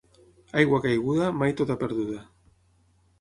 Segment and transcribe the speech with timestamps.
[0.61, 2.17] Aigua caiguda, mai tota perduda.